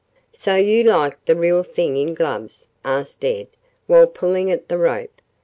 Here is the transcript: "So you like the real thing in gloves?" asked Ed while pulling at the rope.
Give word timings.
"So 0.33 0.55
you 0.55 0.83
like 0.83 1.23
the 1.25 1.35
real 1.35 1.61
thing 1.61 1.95
in 1.95 2.15
gloves?" 2.15 2.65
asked 2.83 3.23
Ed 3.23 3.49
while 3.85 4.07
pulling 4.07 4.49
at 4.49 4.67
the 4.67 4.79
rope. 4.79 5.21